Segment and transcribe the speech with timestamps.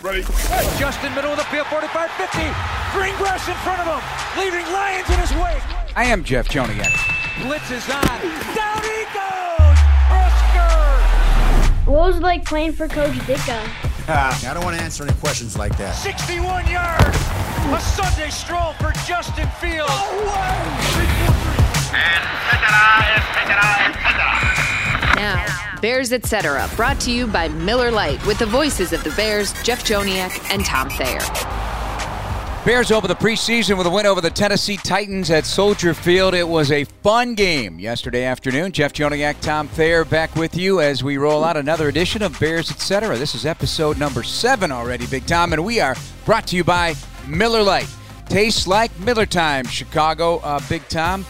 [0.00, 0.22] Ready?
[0.78, 2.38] Justin, middle of the field, 45 50.
[2.92, 4.00] Green grass in front of him,
[4.38, 5.62] leaving Lions in his wake.
[5.96, 6.94] I am Jeff Joniak.
[7.42, 8.02] Blitz is on.
[8.54, 9.78] Down he goes!
[10.06, 11.90] Husker!
[11.90, 13.58] What was it like playing for Coach Ditka?
[14.08, 15.96] I don't want to answer any questions like that.
[15.96, 17.18] 61 yards!
[17.74, 19.90] A Sunday stroll for Justin Fields.
[21.92, 22.38] And.
[25.18, 26.68] Now, Bears Etc.
[26.76, 30.64] brought to you by Miller Lite with the voices of the Bears, Jeff Joniak and
[30.64, 31.20] Tom Thayer.
[32.64, 36.34] Bears open the preseason with a win over the Tennessee Titans at Soldier Field.
[36.34, 38.72] It was a fun game yesterday afternoon.
[38.72, 42.70] Jeff Joniak, Tom Thayer back with you as we roll out another edition of Bears
[42.70, 43.16] Etc.
[43.16, 46.94] This is episode number seven already, Big Tom, and we are brought to you by
[47.26, 47.88] Miller Lite.
[48.28, 50.38] Tastes like Miller Time, Chicago.
[50.38, 51.24] Uh, Big Tom,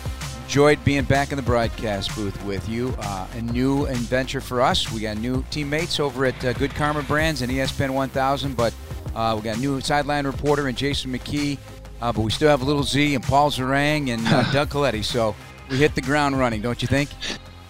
[0.49, 2.95] enjoyed being back in the broadcast booth with you.
[3.01, 4.91] Uh, a new adventure for us.
[4.91, 8.73] We got new teammates over at uh, Good Karma Brands and ESPN 1000, but
[9.15, 11.59] uh, we got a new sideline reporter and Jason McKie.
[12.01, 15.05] Uh, but we still have Little Z and Paul Zarang and uh, Doug Coletti.
[15.05, 15.37] So
[15.69, 17.11] we hit the ground running, don't you think?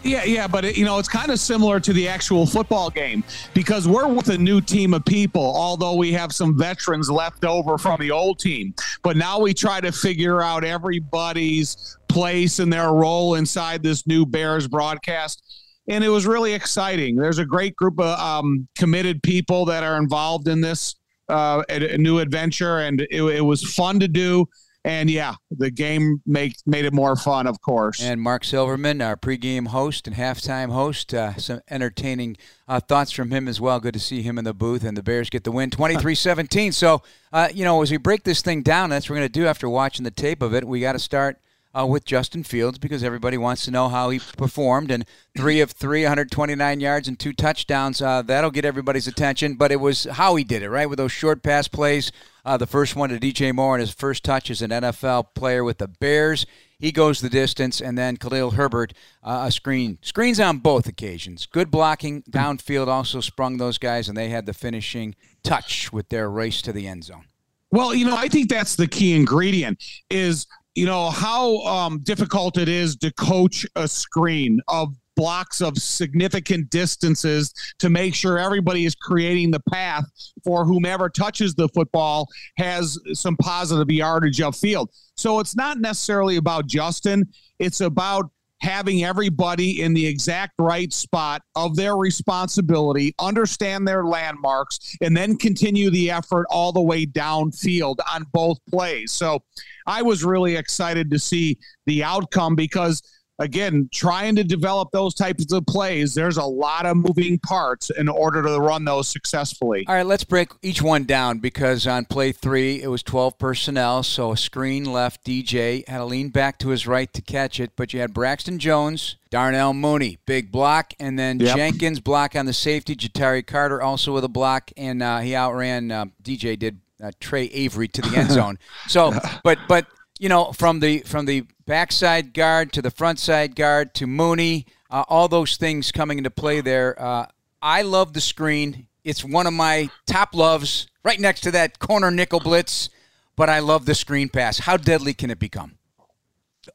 [0.09, 3.23] Yeah, yeah, but it, you know it's kind of similar to the actual football game
[3.53, 5.43] because we're with a new team of people.
[5.55, 9.83] Although we have some veterans left over from the old team, but now we try
[9.83, 15.43] to figure out everybody's place and their role inside this new Bears broadcast.
[15.89, 17.17] And it was really exciting.
[17.17, 20.95] There's a great group of um, committed people that are involved in this
[21.29, 21.63] uh,
[21.99, 24.49] new adventure, and it, it was fun to do.
[24.89, 28.01] And yeah, the game make, made it more fun, of course.
[28.01, 33.31] And Mark Silverman, our pregame host and halftime host, uh, some entertaining uh, thoughts from
[33.31, 33.81] him as well.
[33.81, 36.73] Good to see him in the booth, and the Bears get the win 23 17.
[36.73, 37.03] So,
[37.35, 39.47] uh, you know, as we break this thing down, that's what we're going to do
[39.47, 40.65] after watching the tape of it.
[40.65, 41.39] We got to start
[41.75, 44.91] uh, with Justin Fields because everybody wants to know how he performed.
[44.91, 45.05] And
[45.37, 48.01] three of three, 129 yards and two touchdowns.
[48.01, 49.55] Uh, that'll get everybody's attention.
[49.55, 50.89] But it was how he did it, right?
[50.89, 52.13] With those short pass plays.
[52.45, 55.63] Uh, the first one to DJ Moore and his first touch as an NFL player
[55.63, 56.47] with the Bears.
[56.79, 58.95] He goes the distance, and then Khalil Herbert,
[59.25, 61.45] uh, a screen screens on both occasions.
[61.45, 66.31] Good blocking downfield also sprung those guys, and they had the finishing touch with their
[66.31, 67.25] race to the end zone.
[67.71, 70.47] Well, you know, I think that's the key ingredient is
[70.79, 76.71] you know how um, difficult it is to coach a screen of blocks of significant
[76.71, 80.05] distances to make sure everybody is creating the path
[80.45, 82.29] for whomever touches the football
[82.59, 84.87] has some positive yardage upfield.
[85.17, 87.25] So it's not necessarily about Justin,
[87.59, 94.97] it's about having everybody in the exact right spot of their responsibility, understand their landmarks,
[95.01, 99.13] and then continue the effort all the way downfield on both plays.
[99.13, 99.43] So
[99.87, 103.03] I was really excited to see the outcome because
[103.39, 108.09] again, trying to develop those types of plays, there's a lot of moving parts in
[108.09, 109.85] order to run those successfully.
[109.87, 114.03] All right, let's break each one down because on play three, it was 12 personnel.
[114.03, 117.73] So a screen left DJ, had to lean back to his right to catch it,
[117.77, 119.17] but you had Braxton Jones.
[119.31, 121.55] Darnell Mooney, big block, and then yep.
[121.55, 122.97] Jenkins block on the safety.
[122.97, 127.45] Jatari Carter also with a block, and uh, he outran uh, DJ did uh, Tre
[127.45, 128.59] Avery to the end zone.
[128.87, 129.13] So,
[129.45, 129.87] but but
[130.19, 134.67] you know, from the from the backside guard to the front side guard to Mooney,
[134.91, 137.01] uh, all those things coming into play there.
[137.01, 137.27] Uh,
[137.63, 138.87] I love the screen.
[139.05, 142.91] It's one of my top loves, right next to that corner nickel blitz.
[143.37, 144.59] But I love the screen pass.
[144.59, 145.78] How deadly can it become?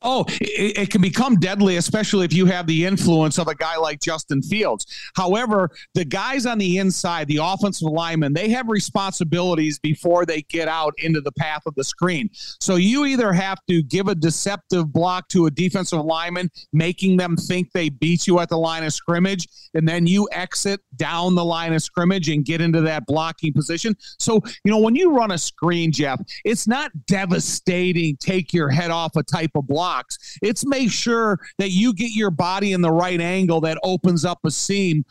[0.02, 3.78] Oh, it, it, can become deadly, especially if you have the influence of a guy
[3.78, 4.86] like Justin Fields.
[5.16, 10.68] However, the guys on the inside, the offensive linemen, they have responsibilities before they get
[10.68, 12.30] out into the path of the screen.
[12.34, 17.36] So you either have to give a deceptive block to a defensive lineman, making them
[17.36, 21.46] think they beat you at the line of scrimmage, and then you exit down the
[21.46, 23.96] line of scrimmage and get into that blocking position.
[24.20, 28.92] So, you know, when you run a screen, Jeff, it's not devastating, take your head
[28.92, 30.38] off a type of block blocks.
[30.42, 34.40] It's make sure that you get your body in the right angle that opens up
[34.46, 35.04] a seam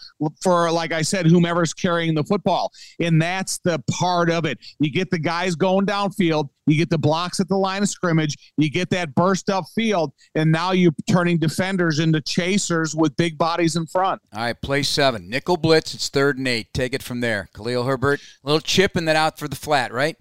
[0.43, 2.73] for, like I said, whomever's carrying the football.
[2.99, 4.59] And that's the part of it.
[4.79, 8.53] You get the guys going downfield, you get the blocks at the line of scrimmage,
[8.57, 13.37] you get that burst up field, and now you're turning defenders into chasers with big
[13.37, 14.23] bodies in front.
[14.33, 15.29] All right, play seven.
[15.29, 16.73] Nickel blitz, it's third and eight.
[16.73, 17.51] Take it from there.
[17.55, 20.17] Khalil Herbert, a little chip and then out for the flat, right?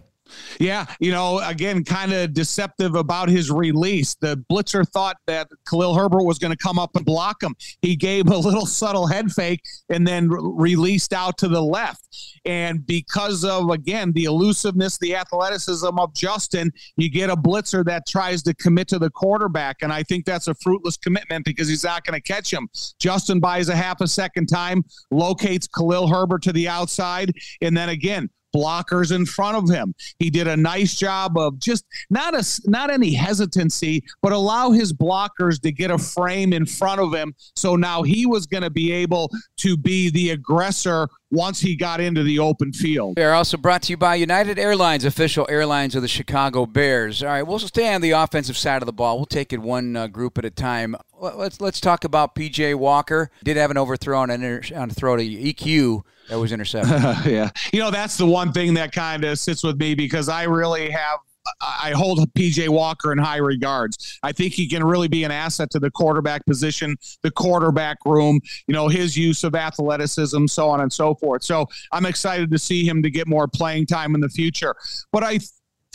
[0.60, 4.16] Yeah, you know, again, kind of deceptive about his release.
[4.16, 7.56] The blitzer thought that Khalil Herbert was going to come up and block him.
[7.82, 12.08] He gave a little subtle head fake and then re- released out to the left.
[12.46, 18.08] And because of, again, the elusiveness, the athleticism of Justin, you get a blitzer that
[18.08, 19.78] tries to commit to the quarterback.
[19.82, 22.68] And I think that's a fruitless commitment because he's not going to catch him.
[23.00, 27.90] Justin buys a half a second time, locates Khalil Herbert to the outside, and then
[27.90, 29.94] again, blockers in front of him.
[30.20, 34.94] He did a nice job of just not a not any hesitancy, but allow his
[34.94, 37.34] blockers to get a frame in front of him.
[37.56, 42.02] So now he was going to be able to be the aggressor once he got
[42.02, 43.16] into the open field.
[43.16, 47.24] They're also brought to you by United Airlines, official airlines of the Chicago Bears.
[47.24, 49.18] All right, we'll stay on the offensive side of the ball.
[49.18, 50.96] We'll take it one uh, group at a time.
[51.20, 53.30] Let's let's talk about PJ Walker.
[53.44, 56.92] Did have an overthrow on an inter- on a throw to EQ that was intercepted.
[57.32, 60.44] yeah, you know that's the one thing that kind of sits with me because I
[60.44, 61.20] really have
[61.62, 64.20] I hold PJ Walker in high regards.
[64.24, 68.40] I think he can really be an asset to the quarterback position, the quarterback room,
[68.68, 71.44] you know, his use of athleticism, so on and so forth.
[71.44, 74.76] So I'm excited to see him to get more playing time in the future.
[75.12, 75.40] But I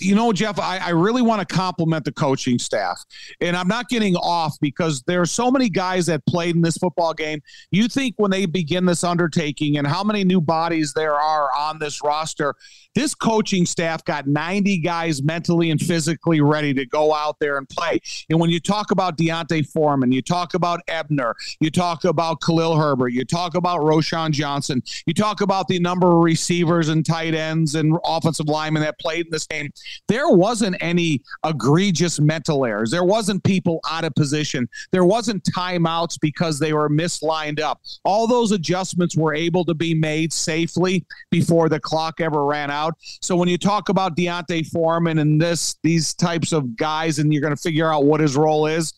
[0.00, 3.02] you know, Jeff, I, I really want to compliment the coaching staff.
[3.40, 6.76] And I'm not getting off because there are so many guys that played in this
[6.76, 7.40] football game.
[7.70, 11.78] You think when they begin this undertaking and how many new bodies there are on
[11.78, 12.54] this roster,
[12.94, 17.68] this coaching staff got 90 guys mentally and physically ready to go out there and
[17.68, 18.00] play.
[18.30, 22.76] And when you talk about D'Onta Foreman, you talk about Ebner, you talk about Khalil
[22.76, 27.34] Herbert, you talk about Roschon Johnson, you talk about the number of receivers and tight
[27.34, 29.70] ends and offensive linemen that played in this game.
[30.08, 32.90] There wasn't any egregious mental errors.
[32.90, 34.68] There wasn't people out of position.
[34.92, 37.80] There wasn't timeouts because they were mislined up.
[38.04, 42.94] All those adjustments were able to be made safely before the clock ever ran out.
[43.20, 47.42] So when you talk about D'Onta Foreman and this these types of guys, and you're
[47.42, 48.92] going to figure out what his role is,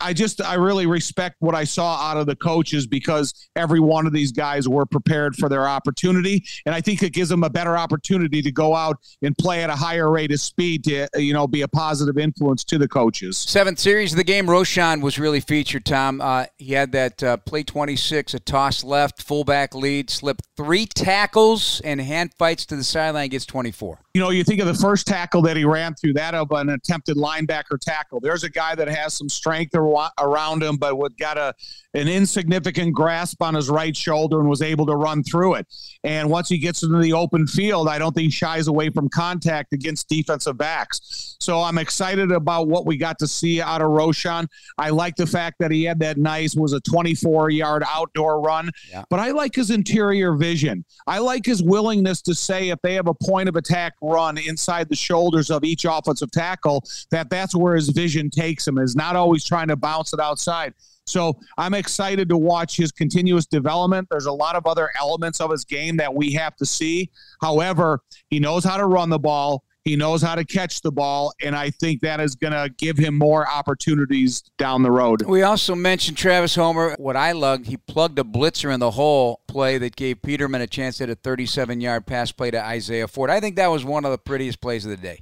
[0.00, 4.06] I just I really respect what I saw out of the coaches because every one
[4.06, 7.50] of these guys were prepared for their opportunity, and I think it gives them a
[7.50, 11.32] better opportunity to go out and play at a higher rate of speed to you
[11.32, 13.38] know be a positive influence to the coaches.
[13.38, 15.84] Seventh series of the game, Roschon was really featured.
[15.84, 20.46] Tom, uh, he had that uh, play twenty six, a toss left, fullback lead, slipped
[20.56, 24.00] three tackles and hand fights to the sideline, gets twenty four.
[24.14, 26.70] You know, you think of the first tackle that he ran through, that of an
[26.70, 28.20] attempted linebacker tackle.
[28.20, 31.54] There's a guy that has some strength around him, but with got a
[31.98, 35.66] an insignificant grasp on his right shoulder and was able to run through it.
[36.04, 39.08] And once he gets into the open field, I don't think he shies away from
[39.08, 41.36] contact against defensive backs.
[41.40, 44.46] So I'm excited about what we got to see out of Roschon.
[44.78, 48.70] I like the fact that he had that nice was a 24 yard outdoor run,
[48.90, 49.04] yeah.
[49.10, 50.84] but I like his interior vision.
[51.06, 54.88] I like his willingness to say if they have a point of attack run inside
[54.88, 58.78] the shoulders of each offensive tackle, that that's where his vision takes him.
[58.78, 60.74] Is not always trying to bounce it outside.
[61.08, 64.08] So I'm excited to watch his continuous development.
[64.10, 67.10] There's a lot of other elements of his game that we have to see.
[67.40, 69.64] However, he knows how to run the ball.
[69.84, 72.98] He knows how to catch the ball, and I think that is going to give
[72.98, 75.22] him more opportunities down the road.
[75.22, 76.94] We also mentioned Travis Homer.
[76.98, 80.66] What I loved, he plugged a blitzer in the hole play that gave Peterman a
[80.66, 83.30] chance at a 37 yard pass play to Isaiah Ford.
[83.30, 85.20] I think that was one of the prettiest plays of the day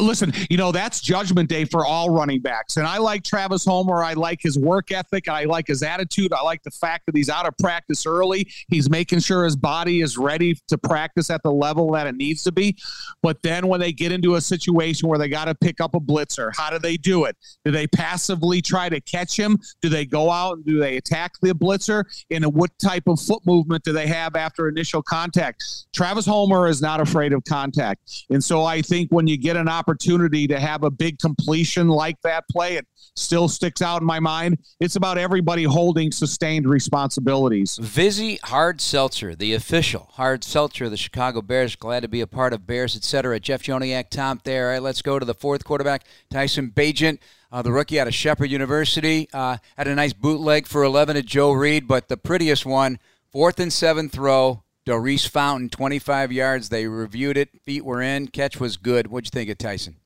[0.00, 2.76] listen, you know, that's judgment day for all running backs.
[2.76, 4.02] And I like Travis Homer.
[4.02, 5.28] I like his work ethic.
[5.28, 6.32] I like his attitude.
[6.32, 8.48] I like the fact that he's out of practice early.
[8.68, 12.42] He's making sure his body is ready to practice at the level that it needs
[12.44, 12.76] to be.
[13.22, 16.00] But then when they get into a situation where they got to pick up a
[16.00, 17.36] blitzer, how do they do it?
[17.64, 19.58] Do they passively try to catch him?
[19.82, 22.04] Do they go out and do they attack the blitzer?
[22.30, 25.64] And what type of foot movement do they have after initial contact?
[25.94, 28.24] Travis Homer is not afraid of contact.
[28.30, 31.88] And so I think when you get an opportunity, opportunity to have a big completion
[31.88, 32.76] like that play.
[32.76, 34.58] It still sticks out in my mind.
[34.80, 37.78] It's about everybody holding sustained responsibilities.
[37.80, 41.76] Vizzy Hard Seltzer, the official hard seltzer of the Chicago Bears.
[41.76, 43.38] Glad to be a part of Bears, etc.
[43.38, 44.66] Jeff Joniak, Tom Thayer.
[44.66, 47.18] All right, let's go to the fourth quarterback, Tyson Bagent.
[47.52, 51.26] Uh, the rookie out of Shepherd University uh, had a nice bootleg for 11 at
[51.26, 52.98] Joe Reed, but the prettiest one,
[53.30, 56.68] fourth and seven throw, Daurice Fountain, 25 yards.
[56.68, 57.60] They reviewed it.
[57.60, 58.28] Feet were in.
[58.28, 59.08] Catch was good.
[59.08, 59.96] What'd you think of Tyson?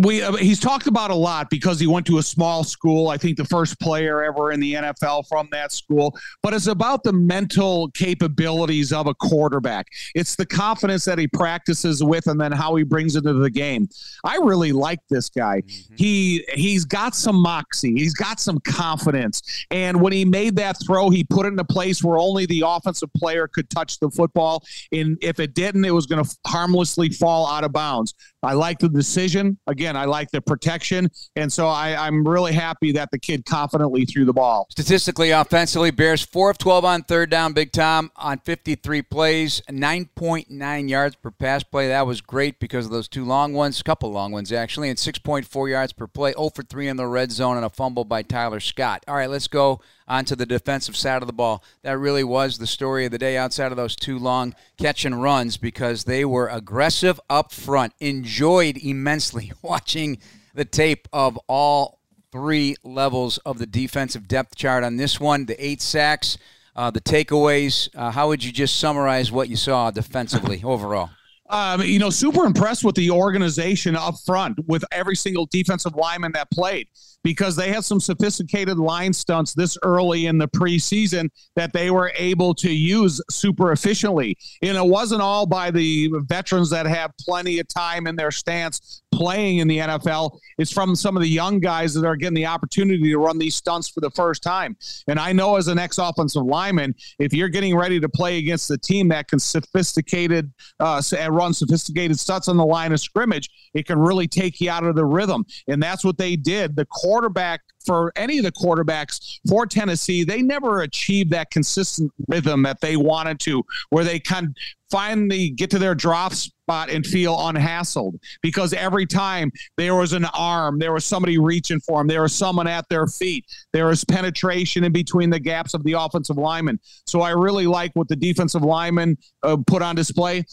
[0.00, 3.08] We uh, he's talked about a lot because he went to a small school.
[3.08, 6.18] I think the first player ever in the NFL from that school.
[6.42, 9.86] But it's about the mental capabilities of a quarterback.
[10.16, 13.50] It's the confidence that he practices with, and then how he brings it into the
[13.50, 13.88] game.
[14.24, 15.60] I really like this guy.
[15.60, 15.94] Mm-hmm.
[15.96, 17.94] He he's got some moxie.
[17.94, 19.64] He's got some confidence.
[19.70, 22.64] And when he made that throw, he put it in a place where only the
[22.66, 24.64] offensive player could touch the football.
[24.90, 28.14] And if it didn't, it was going to harmlessly fall out of bounds.
[28.42, 29.35] I like the decision.
[29.66, 31.10] Again, I like the protection.
[31.36, 34.66] And so I, am really happy that the kid confidently threw the ball.
[34.70, 40.88] Statistically, offensively, Bears 4 of 12 on third down, Big Tom, on 53 plays, 9.9
[40.88, 41.88] yards per pass play.
[41.88, 44.98] That was great because of those two long ones, a couple long ones actually, and
[44.98, 46.32] 6.4 yards per play.
[46.32, 49.04] 0 for 3 in the red zone and a fumble by Tyler Scott.
[49.08, 51.62] All right, let's go onto the defensive side of the ball.
[51.82, 55.22] That really was the story of the day outside of those two long catch and
[55.22, 57.92] runs because they were aggressive up front.
[58.00, 60.18] Enjoyed immensely watching
[60.54, 62.00] the tape of all
[62.32, 66.38] three levels of the defensive depth chart on this one the eight sacks,
[66.74, 67.88] uh, the takeaways.
[67.94, 71.10] Uh, how would you just summarize what you saw defensively overall?
[71.48, 76.32] Um, you know, super impressed with the organization up front with every single defensive lineman
[76.32, 76.88] that played
[77.26, 82.12] because they had some sophisticated line stunts this early in the preseason that they were
[82.14, 84.38] able to use super efficiently.
[84.62, 89.02] And it wasn't all by the veterans that have plenty of time in their stance
[89.12, 90.38] playing in the NFL.
[90.58, 93.56] It's from some of the young guys that are getting the opportunity to run these
[93.56, 94.76] stunts for the first time.
[95.08, 98.70] And I know as an ex offensive lineman, if you're getting ready to play against
[98.70, 103.86] a team that can sophisticated uh, run sophisticated stunts on the line of scrimmage, it
[103.86, 105.44] can really take you out of the rhythm.
[105.66, 106.76] And that's what they did.
[106.76, 112.12] The core quarterback for any of the quarterbacks for Tennessee, they never achieved that consistent
[112.28, 114.54] rhythm that they wanted to, where they can
[114.90, 120.26] finally get to their drop spot and feel unhassled because every time there was an
[120.26, 124.04] arm, there was somebody reaching for them, there was someone at their feet, there was
[124.04, 126.78] penetration in between the gaps of the offensive lineman.
[127.06, 130.44] So I really like what the defensive lineman uh, put on display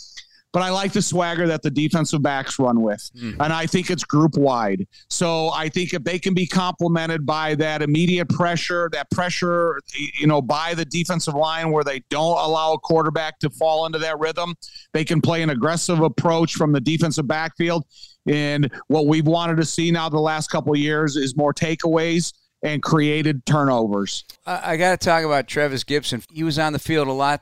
[0.54, 3.10] but I like the swagger that the defensive backs run with.
[3.18, 3.38] Mm.
[3.40, 4.88] And I think it's group wide.
[5.10, 9.82] So I think if they can be complemented by that immediate pressure, that pressure,
[10.20, 13.98] you know, by the defensive line where they don't allow a quarterback to fall into
[14.00, 14.54] that rhythm,
[14.94, 17.84] they can play an aggressive approach from the defensive backfield.
[18.28, 22.32] And what we've wanted to see now the last couple of years is more takeaways
[22.62, 24.24] and created turnovers.
[24.46, 26.22] I got to talk about Trevis Gibson.
[26.32, 27.42] He was on the field a lot,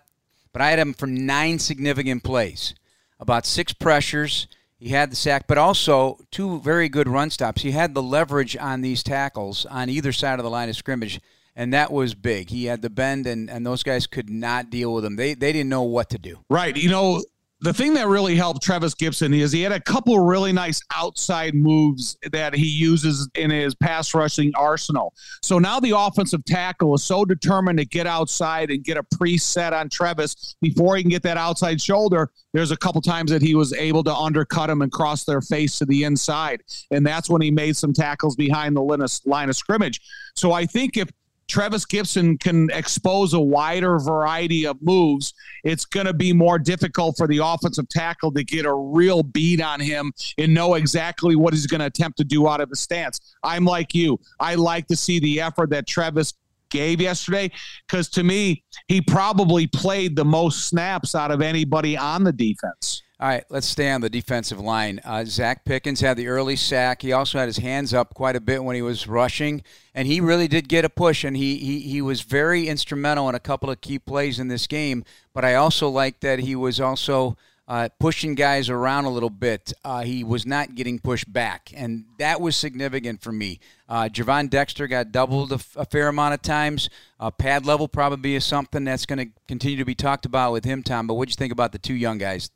[0.53, 2.73] but I had him for nine significant plays
[3.21, 4.47] about six pressures.
[4.77, 7.61] He had the sack, but also two very good run stops.
[7.61, 11.21] He had the leverage on these tackles on either side of the line of scrimmage,
[11.55, 12.49] and that was big.
[12.49, 15.17] He had the bend, and, and those guys could not deal with him.
[15.17, 16.39] They, they didn't know what to do.
[16.49, 16.75] Right.
[16.75, 17.23] You know,
[17.61, 21.53] the thing that really helped Trevis Gibson is he had a couple really nice outside
[21.53, 25.13] moves that he uses in his pass rushing arsenal.
[25.43, 29.73] So now the offensive tackle is so determined to get outside and get a preset
[29.73, 32.31] on Trevis before he can get that outside shoulder.
[32.51, 35.77] There's a couple times that he was able to undercut him and cross their face
[35.77, 36.63] to the inside.
[36.89, 38.81] And that's when he made some tackles behind the
[39.25, 40.01] line of scrimmage.
[40.35, 41.09] So I think if
[41.51, 45.33] Trevis Gibson can expose a wider variety of moves,
[45.65, 49.61] it's going to be more difficult for the offensive tackle to get a real beat
[49.61, 52.75] on him and know exactly what he's going to attempt to do out of the
[52.77, 53.35] stance.
[53.43, 54.17] I'm like you.
[54.39, 56.33] I like to see the effort that Trevis
[56.69, 57.51] gave yesterday
[57.85, 63.03] because to me, he probably played the most snaps out of anybody on the defense.
[63.21, 64.99] All right, let's stay on the defensive line.
[65.05, 67.03] Uh, Zacch Pickens had the early sack.
[67.03, 69.61] He also had his hands up quite a bit when he was rushing,
[69.93, 73.35] and he really did get a push, and he, he, he was very instrumental in
[73.35, 75.05] a couple of key plays in this game.
[75.35, 77.37] But I also like that he was also
[77.67, 79.71] uh, pushing guys around a little bit.
[79.85, 83.59] Uh, he was not getting pushed back, and that was significant for me.
[83.87, 86.89] Uh, Gervon Dexter got doubled a, a fair amount of times.
[87.19, 90.65] Uh, pad level probably is something that's going to continue to be talked about with
[90.65, 91.05] him, Tom.
[91.05, 92.49] But what do you think about the two young guys?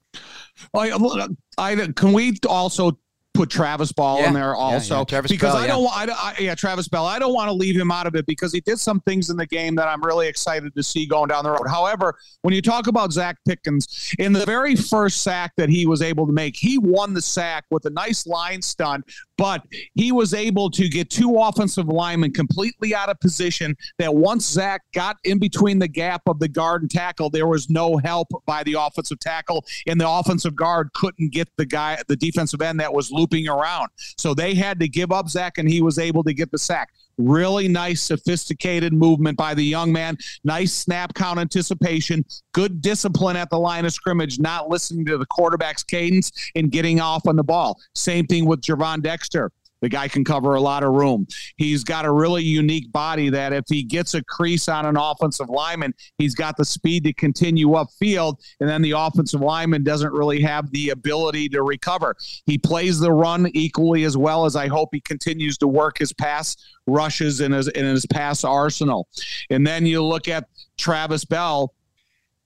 [0.74, 2.98] I, I, can we also
[3.36, 4.28] put Travis Ball yeah.
[4.28, 5.22] in there also yeah, yeah.
[5.22, 7.92] because Bell, I don't want I, yeah Travis Bell I don't want to leave him
[7.92, 10.74] out of it because he did some things in the game that I'm really excited
[10.74, 11.68] to see going down the road.
[11.68, 16.02] However, when you talk about Zacch Pickens in the very first sack that he was
[16.02, 19.06] able to make, he won the sack with a nice line stunt,
[19.38, 19.64] but
[19.94, 23.76] he was able to get two offensive linemen completely out of position.
[24.00, 27.70] That once Zach got in between the gap of the guard and tackle, there was
[27.70, 32.16] no help by the offensive tackle, and the offensive guard couldn't get the guy, the
[32.16, 33.90] defensive end that was looping around.
[34.18, 36.90] So they had to give up Zacch, and he was able to get the sack.
[37.18, 40.18] Really nice, sophisticated movement by the young man.
[40.44, 42.26] Nice snap count anticipation.
[42.52, 47.00] Good discipline at the line of scrimmage, not listening to the quarterback's cadence and getting
[47.00, 47.80] off on the ball.
[47.96, 49.52] Same thing with Gervon Dexter.
[49.86, 51.28] The guy can cover a lot of room.
[51.58, 55.48] He's got a really unique body that if he gets a crease on an offensive
[55.48, 60.42] lineman, he's got the speed to continue upfield, and then the offensive lineman doesn't really
[60.42, 62.16] have the ability to recover.
[62.48, 66.12] He plays the run equally as well as I hope he continues to work his
[66.12, 69.08] pass rushes in his in his pass arsenal.
[69.52, 70.48] And then you look at
[70.80, 71.76] Travis Bell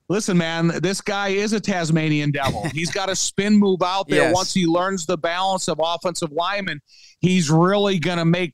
[0.09, 2.67] listen, man, this guy is a Tasmanian devil.
[2.73, 4.23] He's got a spin move out there.
[4.23, 4.35] Yes.
[4.35, 6.81] Once he learns the balance of offensive linemen,
[7.19, 8.53] he's really going to make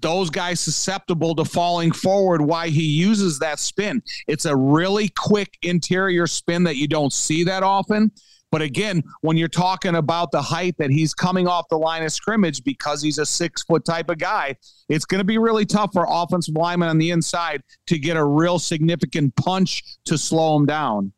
[0.00, 5.58] those guys susceptible to falling forward why he uses that spin it's a really quick
[5.60, 8.10] interior spin that you don't see that often
[8.50, 12.12] But again, when you're talking about the height that he's coming off the line of
[12.12, 14.56] scrimmage because he's a six foot type of guy,
[14.88, 18.24] it's going to be really tough for offensive linemen on the inside to get a
[18.24, 21.12] real significant punch to slow him down.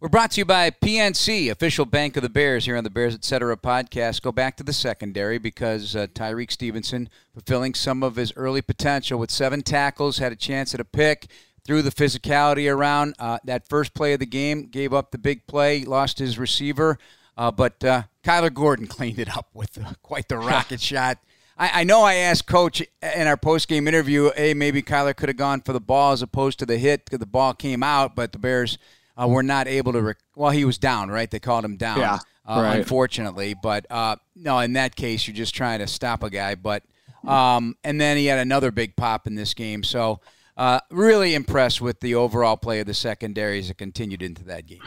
[0.00, 3.14] We're brought to you by PNC, official bank of the Bears, here on the Bears
[3.14, 3.56] Etc.
[3.56, 4.20] podcast.
[4.20, 9.18] Go back to the secondary because uh, Tyrique Stevenson fulfilling some of his early potential
[9.18, 11.28] with seven tackles, had a chance at a pick,
[11.64, 13.14] threw the physicality around.
[13.18, 16.98] Uh, that first play of the game gave up the big play, lost his receiver,
[17.36, 21.18] uh, but uh, Kyler Gordon cleaned it up with uh, quite the rocket shot.
[21.56, 25.28] I, I, know I asked Coach in our post game interview, hey, maybe Kyler could
[25.28, 28.14] have gone for the ball as opposed to the hit because the ball came out,
[28.14, 28.78] but the Bears–
[29.16, 30.02] uh, were not able to.
[30.02, 31.30] Rec- well, he was down, right?
[31.30, 31.98] They called him down.
[31.98, 32.78] Yeah, uh, right.
[32.78, 36.54] Unfortunately, but uh, no, in that case, you're just trying to stop a guy.
[36.54, 36.82] But
[37.24, 39.82] um, and then he had another big pop in this game.
[39.82, 40.20] So
[40.56, 44.66] uh, really impressed with the overall play of the secondary as it continued into that
[44.66, 44.80] game.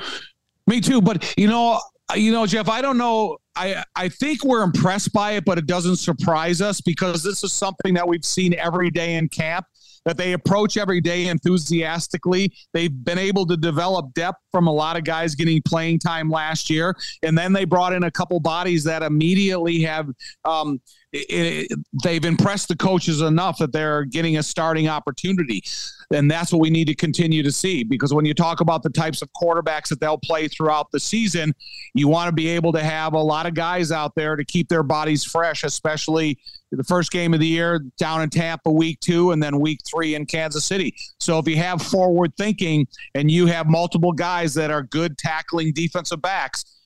[0.65, 1.79] Me too, but you know,
[2.15, 3.37] you know, Jeff, I don't know.
[3.55, 7.53] I I think we're impressed by it, but it doesn't surprise us because this is
[7.53, 9.65] something that we've seen every day in camp
[10.07, 12.53] that they approach every day enthusiastically.
[12.71, 16.69] They've been able to develop depth from a lot of guys getting playing time last
[16.69, 20.07] year, and then they brought in a couple bodies that immediately have.
[20.45, 20.79] Um,
[21.13, 21.71] it,
[22.03, 25.63] they've impressed the coaches enough that they're getting a starting opportunity.
[26.11, 28.89] And that's what we need to continue to see because when you talk about the
[28.89, 31.53] types of quarterbacks that they'll play throughout the season,
[31.93, 34.69] you want to be able to have a lot of guys out there to keep
[34.69, 36.37] their bodies fresh, especially
[36.71, 40.15] the first game of the year down in Tampa week two and then week three
[40.15, 40.95] in Kansas City.
[41.19, 45.73] So if you have forward thinking and you have multiple guys that are good tackling
[45.73, 46.76] defensive backs,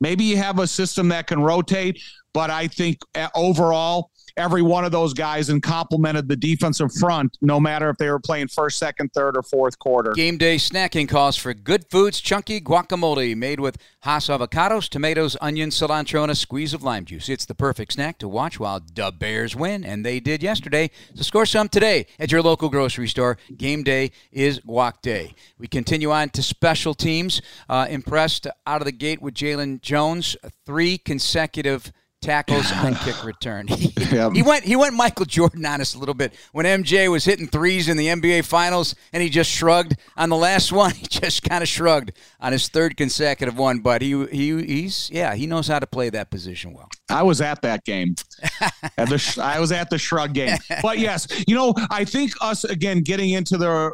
[0.00, 2.02] maybe you have a system that can rotate.
[2.32, 7.36] But I think uh, overall, every one of those guys and complemented the defensive front,
[7.40, 10.12] no matter if they were playing first, second, third, or fourth quarter.
[10.12, 15.78] Game day snacking calls for good foods, chunky guacamole made with Hass avocados, tomatoes, onions,
[15.78, 17.28] cilantro, and a squeeze of lime juice.
[17.28, 20.90] It's the perfect snack to watch while the Bears win, and they did yesterday.
[21.14, 23.36] So score some today at your local grocery store.
[23.58, 25.34] Game day is guac day.
[25.58, 27.42] We continue on to special teams.
[27.68, 30.34] Uh, impressed out of the gate with Jaylon Jones,
[30.64, 33.68] three consecutive tackles on kick return.
[33.80, 34.32] He, yep.
[34.32, 37.46] he, went he went Michael Jordan on us a little bit when MJ was hitting
[37.46, 40.92] threes in the NBA Finals, and he just shrugged on the last one.
[40.92, 45.34] He just kind of shrugged on his third consecutive one, but he he he's yeah
[45.34, 46.88] he knows how to play that position well.
[47.10, 48.14] I was at that game.
[48.96, 50.56] at the, I was at the shrug game.
[50.82, 53.92] But yes, you know, I think us again getting into the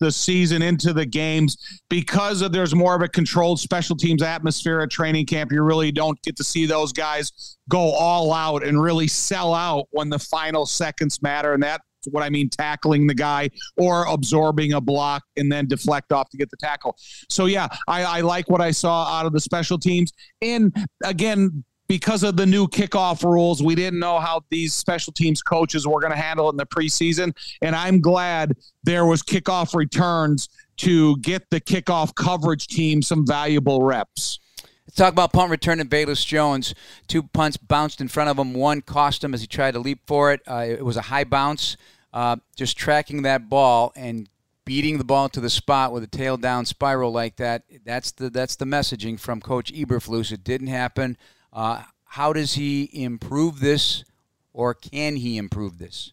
[0.00, 4.80] the season, into the games, because of, there's more of a controlled special teams atmosphere
[4.80, 5.52] at training camp.
[5.52, 9.86] You really don't get to see those guys go all out and really sell out
[9.90, 14.72] when the final seconds matter, and that what I mean, tackling the guy or absorbing
[14.72, 16.96] a block and then deflect off to get the tackle.
[17.28, 20.12] So, yeah, I, I, like what I saw out of the special teams.
[20.40, 25.42] And again, because of the new kickoff rules, we didn't know how these special teams
[25.42, 27.34] coaches were going to handle it in the preseason.
[27.62, 33.82] And I'm glad there was kickoff returns to get the kickoff coverage team some valuable
[33.82, 34.38] reps.
[34.86, 36.74] Let's talk about punt return and Velus Jones.
[37.08, 38.54] Two punts bounced in front of him.
[38.54, 40.40] One cost him as he tried to leap for it.
[40.46, 41.76] Uh, it was a high bounce.
[42.12, 44.28] Uh, just tracking that ball and
[44.64, 47.64] beating the ball to the spot with a tail down spiral like that.
[47.84, 50.32] That's the that's the messaging from Coach Eberflus.
[50.32, 51.16] It didn't happen.
[51.52, 54.04] Uh, how does he improve this,
[54.52, 56.12] or can he improve this?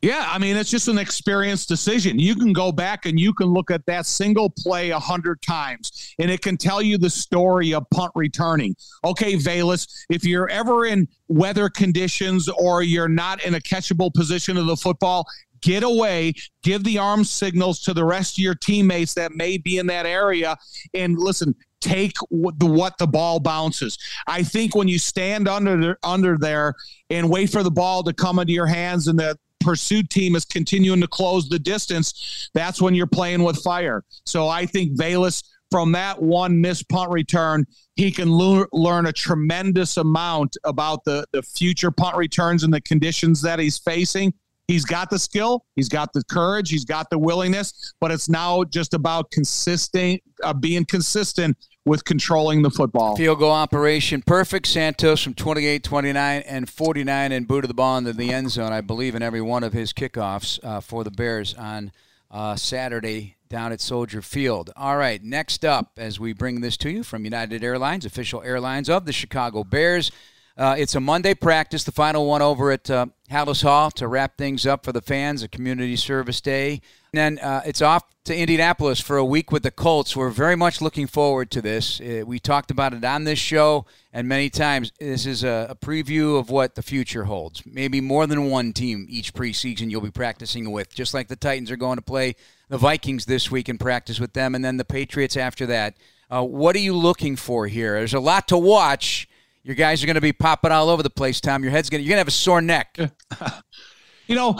[0.00, 2.20] Yeah, I mean, it's just an experience decision.
[2.20, 6.14] You can go back and you can look at that single play a hundred times,
[6.20, 8.76] and it can tell you the story of punt returning.
[9.04, 14.56] Okay, Velus, if you're ever in weather conditions or you're not in a catchable position
[14.56, 15.26] of the football,
[15.62, 19.78] get away, give the arm signals to the rest of your teammates that may be
[19.78, 20.56] in that area.
[20.94, 23.98] And listen, take the what the ball bounces.
[24.26, 26.74] I think when you stand under under there
[27.10, 30.44] and wait for the ball to come into your hands and the pursuit team is
[30.44, 34.04] continuing to close the distance, that's when you're playing with fire.
[34.24, 39.12] So I think Velus from that one missed punt return, he can le- learn a
[39.12, 44.32] tremendous amount about the, the future punt returns and the conditions that he's facing.
[44.68, 48.64] He's got the skill, he's got the courage, he's got the willingness, but it's now
[48.64, 53.16] just about consistent, uh, being consistent with controlling the football.
[53.16, 54.66] Field goal operation perfect.
[54.66, 58.82] Santos from 28, 29, and 49 and booted the ball into the end zone, I
[58.82, 61.90] believe, in every one of his kickoffs uh, for the Bears on
[62.30, 64.70] uh, Saturday down at Soldier Field.
[64.76, 68.90] All right, next up, as we bring this to you from United Airlines, official airlines
[68.90, 70.10] of the Chicago Bears.
[70.58, 74.36] Uh, it's a Monday practice, the final one over at uh, Halas Hall to wrap
[74.36, 76.80] things up for the fans, a community service day.
[77.12, 80.16] And then uh, it's off to Indianapolis for a week with the Colts.
[80.16, 82.00] We're very much looking forward to this.
[82.00, 84.90] Uh, we talked about it on this show and many times.
[84.98, 87.62] This is a, a, preview of what the future holds.
[87.64, 91.70] Maybe more than one team each preseason you'll be practicing with, just like the Titans
[91.70, 92.34] are going to play
[92.68, 95.96] the Vikings this week and practice with them, and then the Patriots after that.
[96.28, 97.94] Uh, what are you looking for here?
[97.94, 99.28] There's a lot to watch.
[99.68, 101.62] Your guys are going to be popping all over the place, Tom.
[101.62, 102.96] Your head's going to, you're going to have a sore neck.
[104.26, 104.58] you know,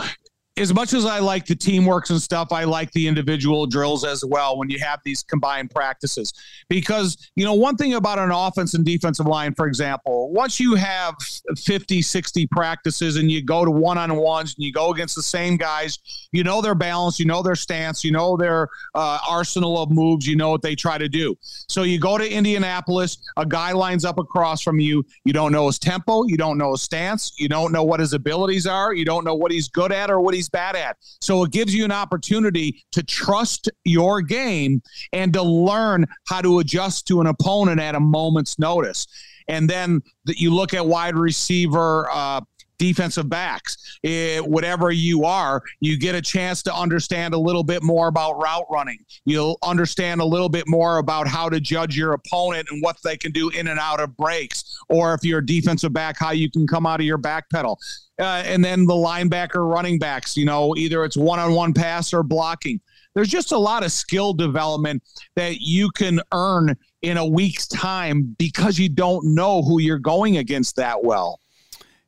[0.59, 4.25] as much as I like the teamworks and stuff, I like the individual drills as
[4.25, 6.33] well when you have these combined practices.
[6.67, 10.75] Because, you know, one thing about an offense and defensive line, for example, once you
[10.75, 11.15] have
[11.57, 15.23] 50, 60 practices and you go to one on ones and you go against the
[15.23, 15.97] same guys,
[16.33, 20.27] you know their balance, you know their stance, you know their uh, arsenal of moves,
[20.27, 21.37] you know what they try to do.
[21.69, 25.67] So you go to Indianapolis, a guy lines up across from you, you don't know
[25.67, 29.05] his tempo, you don't know his stance, you don't know what his abilities are, you
[29.05, 30.97] don't know what he's good at or what he's bad at.
[31.21, 34.81] So it gives you an opportunity to trust your game
[35.13, 39.07] and to learn how to adjust to an opponent at a moment's notice.
[39.47, 42.41] And then that you look at wide receiver uh,
[42.79, 43.99] defensive backs.
[44.01, 48.41] It, whatever you are, you get a chance to understand a little bit more about
[48.41, 48.97] route running.
[49.25, 53.17] You'll understand a little bit more about how to judge your opponent and what they
[53.17, 54.79] can do in and out of breaks.
[54.89, 57.77] Or if you're a defensive back, how you can come out of your back pedal.
[58.19, 62.13] Uh, and then the linebacker running backs, you know, either it's one on one pass
[62.13, 62.79] or blocking.
[63.13, 65.03] There's just a lot of skill development
[65.35, 70.37] that you can earn in a week's time because you don't know who you're going
[70.37, 71.39] against that well.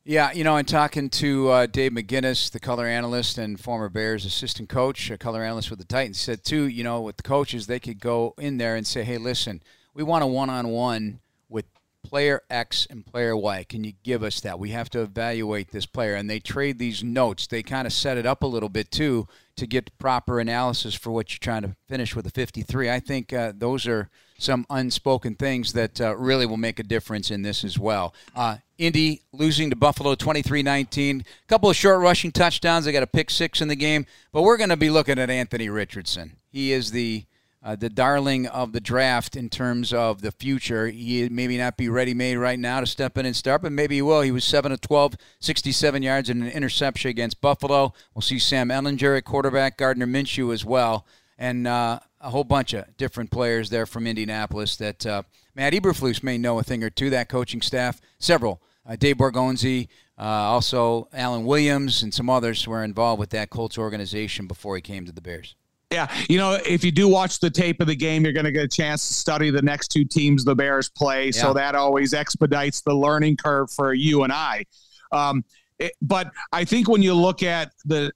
[0.03, 4.25] Yeah, you know, I'm talking to uh, Dave McGinnis, the color analyst and former Bears
[4.25, 7.67] assistant coach, a color analyst with the Titans, said too, you know, with the coaches,
[7.67, 9.61] they could go in there and say, hey, listen,
[9.93, 11.19] we want a one on one
[11.49, 11.65] with
[12.03, 13.63] player X and player Y.
[13.67, 14.59] Can you give us that?
[14.59, 16.15] We have to evaluate this player.
[16.15, 17.47] And they trade these notes.
[17.47, 21.11] They kind of set it up a little bit too to get proper analysis for
[21.11, 22.89] what you're trying to finish with a 53.
[22.89, 27.29] I think uh, those are some unspoken things that uh, really will make a difference
[27.29, 28.13] in this as well.
[28.35, 31.21] Uh, Indy losing to Buffalo 23 19.
[31.21, 32.85] A couple of short rushing touchdowns.
[32.85, 34.07] They got a pick six in the game.
[34.31, 36.37] But we're going to be looking at Anthony Richardson.
[36.49, 37.25] He is the
[37.63, 40.87] uh, the darling of the draft in terms of the future.
[40.87, 43.95] He maybe not be ready made right now to step in and start, but maybe
[43.95, 44.21] he will.
[44.21, 47.93] He was 7 of 12, 67 yards and an interception against Buffalo.
[48.15, 51.05] We'll see Sam Ehlinger at quarterback, Gardner Minshew as well,
[51.37, 55.23] and uh, a whole bunch of different players there from Indianapolis that uh,
[55.55, 59.87] Matt Eberflus may know a thing or two, that coaching staff, several uh, Dave Borgonzi,
[60.17, 64.81] uh, also Alan Williams, and some others were involved with that Colts organization before he
[64.81, 65.55] came to the Bears.
[65.91, 68.51] Yeah, you know, if you do watch the tape of the game, you're going to
[68.51, 71.25] get a chance to study the next two teams the Bears play.
[71.25, 71.31] Yeah.
[71.31, 74.65] So that always expedites the learning curve for you and I.
[75.11, 75.43] Um,
[75.79, 78.13] it, but I think when you look at the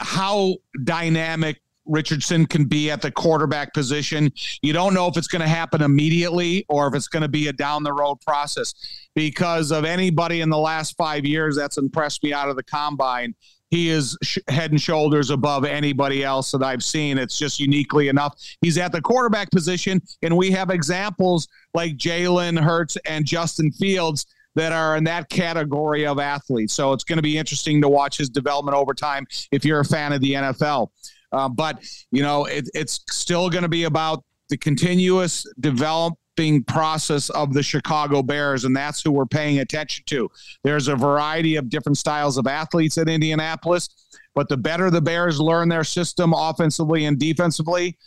[0.00, 4.32] how dynamic Richardson can be at the quarterback position.
[4.62, 7.48] You don't know if it's going to happen immediately or if it's going to be
[7.48, 8.74] a down the road process
[9.14, 13.34] because of anybody in the last five years that's impressed me out of the combine.
[13.70, 17.18] He is sh- head and shoulders above anybody else that I've seen.
[17.18, 18.36] It's just uniquely enough.
[18.60, 24.26] He's at the quarterback position, and we have examples like Jalen Hurts and Justin Fields
[24.56, 26.74] that are in that category of athletes.
[26.74, 29.84] So it's going to be interesting to watch his development over time if you're a
[29.84, 30.88] fan of the NFL.
[31.32, 36.16] Uh, but you know, it, it's still going to be about the continuous developing
[36.66, 40.30] process of the Chicago Bears, and that's who we're paying attention to.
[40.64, 43.88] There's a variety of different styles of athletes at Indianapolis,
[44.34, 47.98] but the better the Bears learn their system offensively and defensively,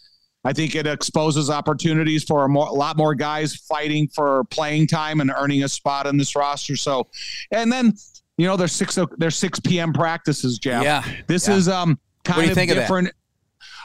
[0.44, 4.88] I think it exposes opportunities for a, more, a, lot more guys fighting for playing
[4.88, 6.76] time and earning a spot in this roster.
[6.76, 7.08] So,
[7.52, 7.94] and then
[8.38, 9.94] you know there's six there's six p.m.
[9.94, 10.84] practices, Jeff.
[10.84, 11.56] Yeah, this yeah.
[11.56, 13.10] is um kind what do you of different.
[13.10, 13.14] Of?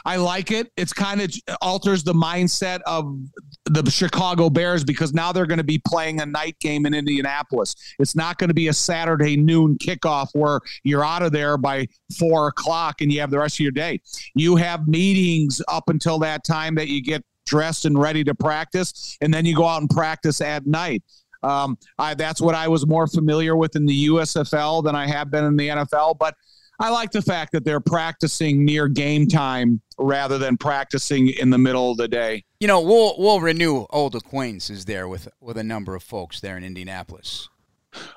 [0.05, 0.71] I like it.
[0.77, 1.31] It's kind of
[1.61, 3.17] alters the mindset of
[3.65, 7.75] the Chicago Bears because now they're going to be playing a night game in Indianapolis.
[7.99, 11.87] It's not going to be a Saturday noon kickoff where you're out of there by
[12.17, 13.99] four o'clock and you have the rest of your day.
[14.35, 19.17] You have meetings up until that time that you get dressed and ready to practice,
[19.21, 21.03] and then you go out and practice at night.
[21.41, 25.31] Um, I, that's what I was more familiar with in the USFL than I have
[25.31, 26.35] been in the NFL, but
[26.79, 31.57] I like the fact that they're practicing near game time rather than practicing in the
[31.57, 32.45] middle of the day.
[32.59, 36.55] You know, we'll we'll renew old acquaintances there with with a number of folks there
[36.57, 37.49] in Indianapolis.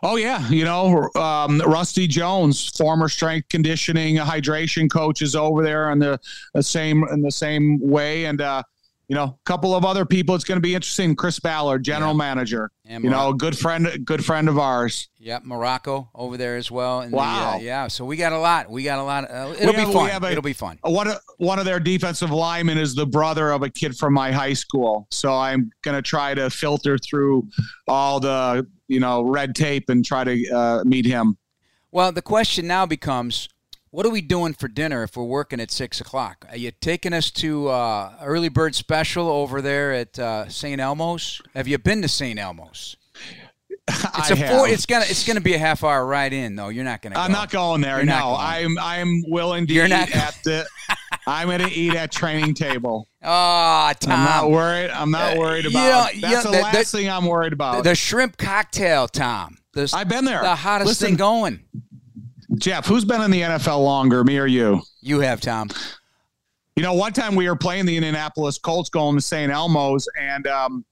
[0.02, 5.90] Oh yeah, you know, um, Rusty Jones, former strength conditioning hydration coach, is over there
[5.90, 6.20] in the,
[6.54, 8.62] the same in the same way, and uh,
[9.08, 10.34] you know, a couple of other people.
[10.34, 11.14] It's going to be interesting.
[11.16, 12.16] Chris Ballard, general Yeah.
[12.18, 13.36] manager, And you know, Morocco.
[13.36, 15.08] good friend, good friend of ours.
[15.18, 17.00] Yep, Morocco over there as well.
[17.00, 17.52] And Wow.
[17.52, 18.70] The, uh, yeah, so we got a lot.
[18.70, 19.24] We got a lot.
[19.30, 20.08] Uh, it'll be have- we fun.
[20.10, 20.78] have a- it'll be fun.
[20.82, 24.32] One of, one of their defensive linemen is the brother of a kid from my
[24.32, 25.06] high school.
[25.10, 27.48] So I'm going to try to filter through
[27.88, 31.36] all the, you know, red tape and try to uh, meet him.
[31.90, 33.48] Well, the question now becomes,
[33.92, 36.44] what are we doing for dinner if we're working at six o'clock?
[36.50, 40.80] Are you taking us to uh, early bird special over there at uh, St.
[40.80, 41.40] Elmo's?
[41.54, 42.38] Have you been to St.
[42.40, 42.96] Elmo's?
[43.88, 44.68] It's I a four.
[44.68, 45.04] It's gonna.
[45.08, 46.68] It's gonna be a half hour ride in though.
[46.68, 47.18] You're not gonna.
[47.18, 47.96] I'm not going there.
[47.96, 48.36] You're no.
[48.38, 50.66] I'm I'm willing to You're eat not- at the.
[51.26, 53.08] I'm going to eat at training table.
[53.22, 54.12] Oh, Tom.
[54.12, 54.90] I'm not worried.
[54.90, 56.14] I'm not Uh, worried you about.
[56.14, 57.82] know- that's you know, the that- last that- thing I'm worried about.
[57.82, 59.56] the shrimp cocktail, Tom.
[59.74, 60.42] The, I've been there.
[60.42, 61.60] The hottest Listen, thing going.
[62.62, 64.82] Jeff, who's been in the NFL longer, me or you?
[65.00, 65.68] You have Tom.
[66.76, 69.50] You know, one time we were playing the Indianapolis Colts going to St.
[69.50, 70.84] Elmo's, and um,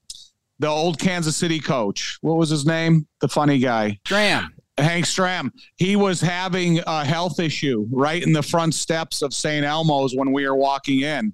[0.59, 3.07] the old Kansas City coach, what was his name?
[3.21, 4.53] The funny guy, Dram.
[4.77, 5.49] Hank Stram.
[5.77, 9.65] He was having a health issue right in the front steps of St.
[9.65, 11.33] Elmo's when we were walking in.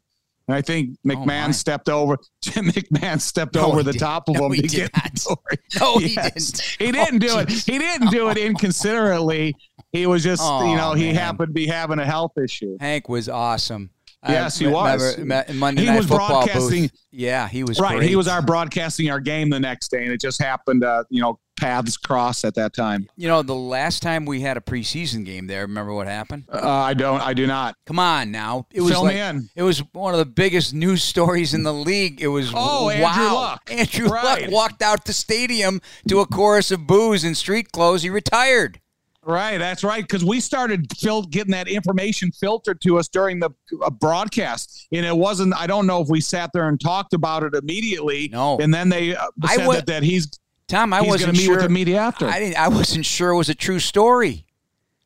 [0.50, 1.52] And I think Oh, McMahon my.
[1.52, 2.18] stepped over.
[2.42, 4.02] Jim McMahon stepped No, over the didn't.
[4.08, 5.12] top of No, him he to did get not.
[5.14, 5.58] the story.
[5.80, 6.62] No, he didn't.
[6.80, 7.50] He didn't Oh, do it.
[7.50, 9.56] He didn't do it inconsiderately.
[9.92, 12.78] He was just, Oh, you know, he happened to be having a health issue.
[12.80, 13.90] Hank was awesome.
[14.28, 15.18] Yes, he was.
[15.18, 16.92] remember- Monday He Night was Football broadcasting- booth.
[17.12, 17.98] Yeah, he was Right.
[17.98, 18.10] Great.
[18.10, 21.22] He was our broadcasting our game the next day, and it just happened, uh, you
[21.22, 23.08] know, paths cross at that time.
[23.16, 26.44] You know, the last time we had a preseason game there, remember what happened?
[26.52, 27.22] Uh, I don't.
[27.22, 27.76] I do not.
[27.86, 28.68] Come on now.
[28.74, 29.50] It was Fill like, me in.
[29.56, 32.20] It was one of the biggest news stories in the league.
[32.22, 32.92] It was Oh, wow.
[32.92, 33.70] Andrew Luck.
[33.72, 34.42] Andrew Right.
[34.42, 38.04] Luck walked out the stadium to a chorus of boos and street clothes.
[38.04, 38.82] He retired.
[39.28, 39.58] Right.
[39.58, 40.02] That's right.
[40.02, 43.50] Because we started fil- getting that information filtered to us during the
[43.84, 45.54] uh, broadcast, and it wasn't.
[45.54, 48.30] I don't know if we sat there and talked about it immediately.
[48.32, 48.58] No.
[48.58, 50.30] And then they uh, said wa- that, that he's
[50.70, 51.56] Tom, I he's wasn't to meet sure.
[51.56, 52.26] with the media after.
[52.26, 52.58] I didn't.
[52.58, 54.46] I wasn't sure it was a true story.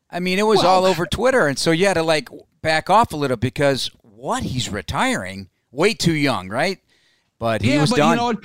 [0.08, 2.28] I mean, it was Well- all over Twitter, and so you had to like
[2.60, 4.44] back off a little because what?
[4.44, 6.78] He's retiring way too young, right?
[7.40, 8.10] But he yeah, was but done.
[8.10, 8.40] you know?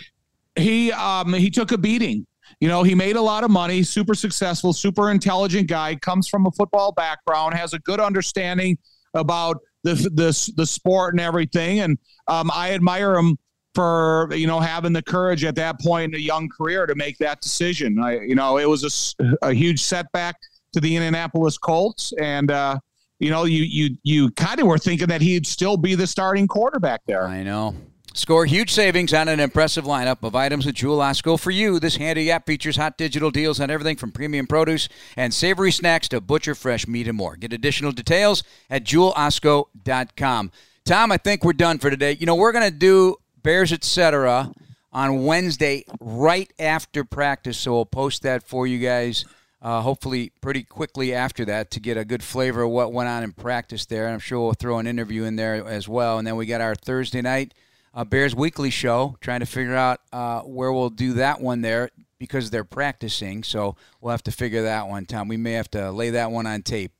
[0.56, 2.26] He um he took a beating.
[2.60, 6.48] You know, he made a lot of money, super successful, super intelligent guy, comes from
[6.48, 8.78] a football background, has a good understanding
[9.14, 11.82] about the the, the sport and everything.
[11.82, 13.38] And um, I admire him
[13.76, 17.18] for you know having the courage at that point in a young career to make
[17.20, 18.00] that decision.
[18.00, 20.36] I, you know, it was a, a huge setback
[20.74, 22.80] to the Indianapolis Colts, and uh,
[23.20, 26.48] you know, you you you kind of were thinking that he'd still be the starting
[26.48, 27.28] quarterback there.
[27.28, 27.76] I know.
[28.18, 31.80] Score huge savings on an impressive lineup of items at Jewel Osco for you.
[31.80, 36.08] This handy app features hot digital deals on everything from premium produce and savory snacks
[36.10, 37.36] to butcher fresh meat and more.
[37.36, 40.52] Get additional details at jewelosco.com.
[40.84, 42.18] Tom, I think we're done for today.
[42.20, 44.52] You know, we're going to do Bears Etc.
[44.92, 49.26] on Wednesday right after practice, so we'll post that for you guys.
[49.62, 53.24] Uh, hopefully, pretty quickly after that to get a good flavor of what went on
[53.24, 54.06] in practice there.
[54.06, 56.18] And I'm sure we'll throw an interview in there as well.
[56.18, 57.54] And then we got our Thursday night
[57.98, 61.90] uh, Bears Weekly show, trying to figure out uh, where we'll do that one there
[62.20, 63.44] because they're practicing.
[63.44, 65.28] So we'll have to figure that one, Tom.
[65.28, 66.92] We may have to lay that one on tape.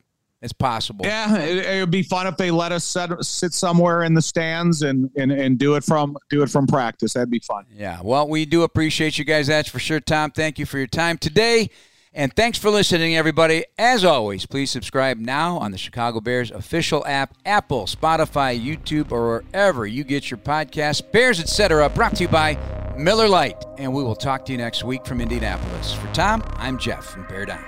[0.42, 1.06] It's possible.
[1.06, 4.82] Yeah, it, would be fun if they let us set, sit somewhere in the stands
[4.84, 7.14] and, and and do it from do it from practice.
[7.14, 7.66] That'd be fun.
[7.76, 8.00] Yeah.
[8.04, 9.48] Well, we do appreciate you guys.
[9.48, 10.30] That's for sure, Tom.
[10.32, 11.70] Thank you for your time today.
[12.18, 13.64] And thanks for listening, everybody.
[13.78, 19.44] As always, please subscribe now on the Chicago Bears official app, Apple, Spotify, YouTube, or
[19.44, 21.00] wherever you get your podcasts.
[21.12, 21.88] Bears, etc.
[21.90, 22.58] Brought to you by
[22.98, 23.64] Miller Lite.
[23.78, 25.94] And we will talk to you next week from Indianapolis.
[25.94, 27.64] For Tom, I'm Jeff from Bear Down.